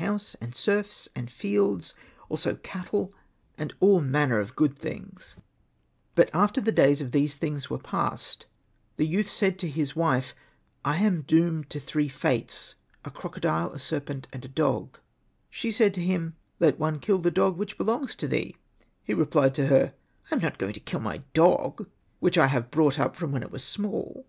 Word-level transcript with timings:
Hosted 0.00 0.40
by 0.40 0.46
Google 0.46 0.48
THE 0.48 0.48
DOOMED 2.56 3.10
PRINCE 3.60 4.80
25 4.80 5.42
But 6.14 6.30
after 6.32 6.60
the 6.62 6.72
days 6.72 7.02
of 7.02 7.12
these 7.12 7.36
things 7.36 7.68
were 7.68 7.76
passed, 7.76 8.46
the 8.96 9.06
youth 9.06 9.28
said 9.28 9.58
to 9.58 9.68
his 9.68 9.94
wife,"" 9.94 10.34
I 10.86 10.96
am 11.02 11.20
doomed 11.20 11.68
to 11.68 11.78
three 11.78 12.08
fates— 12.08 12.76
a 13.04 13.10
crocodile, 13.10 13.74
a 13.74 13.78
serpent, 13.78 14.26
and 14.32 14.42
a 14.42 14.48
dog." 14.48 14.96
She 15.50 15.70
said 15.70 15.92
to 15.92 16.00
him, 16.00 16.34
''Let 16.58 16.78
one 16.78 16.98
kill 16.98 17.18
the 17.18 17.30
dog 17.30 17.58
which 17.58 17.76
belongs 17.76 18.14
to 18.14 18.26
thee." 18.26 18.56
He 19.04 19.12
repHed 19.12 19.52
to 19.52 19.66
her,'' 19.66 19.92
I 20.30 20.34
am 20.36 20.40
not 20.40 20.56
going 20.56 20.72
to 20.72 20.80
kill 20.80 21.00
my 21.00 21.18
dog, 21.34 21.90
which 22.20 22.38
I 22.38 22.46
have 22.46 22.70
brought 22.70 22.98
up 22.98 23.16
from 23.16 23.32
when 23.32 23.42
it 23.42 23.52
was 23.52 23.62
small." 23.64 24.24